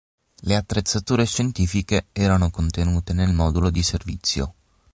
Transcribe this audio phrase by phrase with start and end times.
[0.45, 4.53] Le attrezzature scientifiche erano contenute nel modulo di servizio.